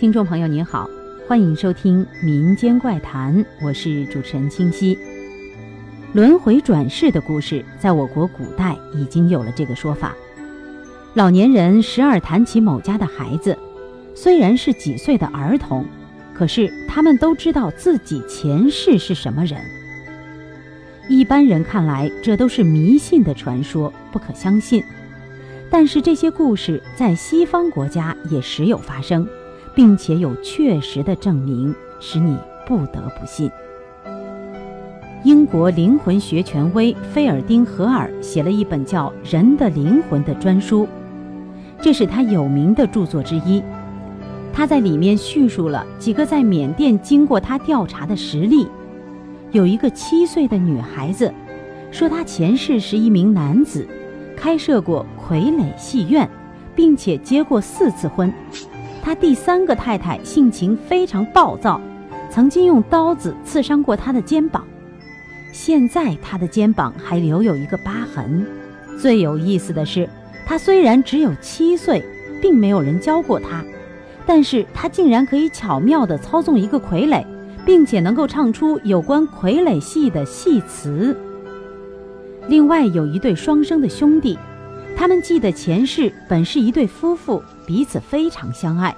[0.00, 0.88] 听众朋友您好，
[1.28, 4.98] 欢迎收听《民间怪谈》，我是主持人清晰。
[6.14, 10.14] 轮回转世的故事，在我国古代已经有了这个说法。
[11.12, 13.58] 老年人时而谈起某家的孩子，
[14.14, 15.84] 虽然是几岁的儿童，
[16.32, 19.60] 可是他们都知道自己前世是什么人。
[21.10, 24.82] 一般人看来，这都是迷信的传说，不可相信。
[25.68, 29.28] 但是这些故事在西方国家也时有发生，
[29.74, 33.50] 并且有确实的证明，使你不得不信。
[35.22, 40.88] 英国灵魂学权威菲尔丁·荷尔写了一本叫《人的灵魂》的专书，
[41.80, 43.62] 这是他有名的著作之一。
[44.52, 48.66] 他在里面叙述了几个在缅甸经过他调查的实例。
[49.52, 51.32] 有一个七岁的女孩子，
[51.90, 53.86] 说她前世是一名男子。
[54.36, 56.26] 开设过傀儡戏院，
[56.74, 58.32] 并且结过四次婚。
[59.02, 61.80] 他第三个太太性情非常暴躁，
[62.30, 64.64] 曾经用刀子刺伤过他的肩膀。
[65.52, 68.46] 现在他的肩膀还留有一个疤痕。
[69.00, 70.08] 最有意思的是，
[70.46, 72.04] 他虽然只有七岁，
[72.40, 73.64] 并没有人教过他，
[74.26, 77.24] 但是他竟然可以巧妙地操纵一个傀儡，
[77.64, 81.16] 并且能够唱出有关傀儡戏的戏词。
[82.46, 84.38] 另外有一对双生的兄弟，
[84.96, 88.94] 他们记得前世本是一对夫妇，彼此非常相爱，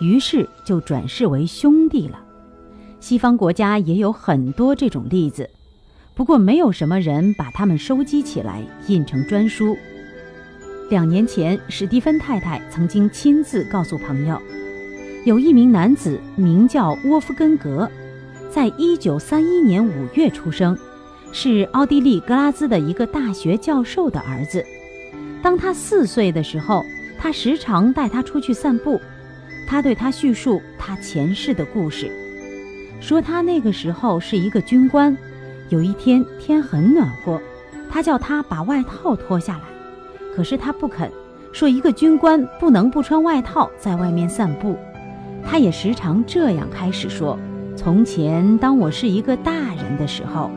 [0.00, 2.18] 于是就转世为兄弟了。
[3.00, 5.48] 西方国家也有很多这种例子，
[6.14, 9.76] 不过没有什么人把他们收集起来印成专书。
[10.88, 14.40] 两年前，史蒂芬太太曾经亲自告诉朋友，
[15.24, 17.90] 有一名男子名叫沃夫根格，
[18.50, 20.76] 在一九三一年五月出生。
[21.34, 24.62] 是奥地利格拉兹的一个大学教授的儿子。
[25.42, 26.86] 当他四岁的时候，
[27.18, 29.00] 他时常带他出去散步。
[29.66, 32.10] 他对他叙述他前世的故事，
[33.00, 35.16] 说他那个时候是一个军官。
[35.70, 37.40] 有一天天很暖和，
[37.90, 39.62] 他叫他把外套脱下来，
[40.36, 41.10] 可是他不肯，
[41.52, 44.76] 说一个军官不能不穿外套在外面散步。
[45.42, 47.38] 他也时常这样开始说
[47.74, 50.50] ：“从前，当我是一个大人的时候。”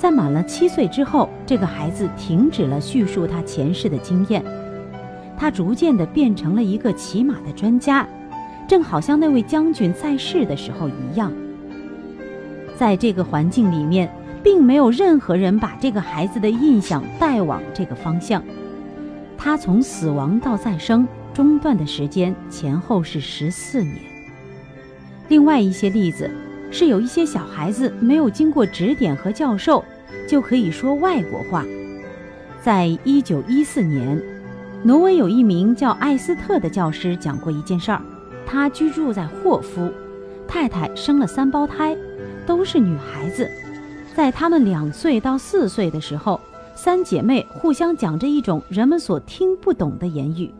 [0.00, 4.42] 在满了七岁之后，这个孩子停止了叙述他前世的经验，
[5.36, 8.08] 他逐渐地变成了一个骑马的专家，
[8.66, 11.30] 正好像那位将军在世的时候一样。
[12.78, 14.10] 在这个环境里面，
[14.42, 18.42] 并没有任何人把这个孩子的印象带往这个方向。
[19.36, 23.96] 他从死亡到再生中断的时间前后是十四年。
[25.28, 26.30] 另外一些例子。
[26.70, 29.84] 是有一些小孩子没有经过指点和教授，
[30.28, 31.64] 就可以说外国话。
[32.62, 34.22] 在一九一四年，
[34.82, 38.00] 挪威有一名叫艾斯特的教师讲过一件事儿：
[38.46, 39.90] 他居住在霍夫，
[40.46, 41.96] 太太生了三胞胎，
[42.46, 43.50] 都是女孩子。
[44.14, 46.40] 在他们两岁到四岁的时候，
[46.74, 50.52] 三姐妹互相讲着一种人们所听不懂的言语。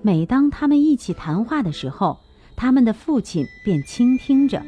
[0.00, 2.18] 每当他们一起谈话的时候，
[2.56, 4.62] 他们的父亲便倾听着。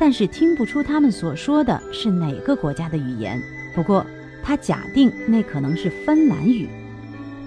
[0.00, 3.38] 但是听不出他们所说的是哪个国家的语言。
[3.74, 4.04] 不过
[4.42, 6.66] 他假定那可能是芬兰语，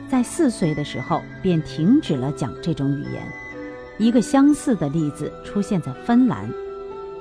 [0.08, 3.24] 在四岁的时候便停止了讲这种语言。
[3.98, 6.48] 一个相似的例子出现在芬兰，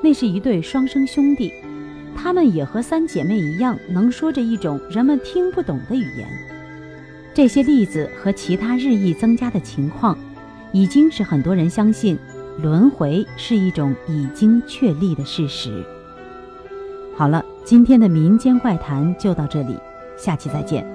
[0.03, 1.50] 那是一对双生兄弟，
[2.14, 6.28] 他们也和三姐妹一样能说着一种人们听不懂的语言。
[7.32, 10.14] 这些例子和其他日益增加的情况，
[10.72, 12.19] 已经使很多人相信。
[12.60, 15.82] 轮回是一种已经确立的事实。
[17.16, 19.76] 好了，今天的民间怪谈就到这里，
[20.16, 20.86] 下期再见。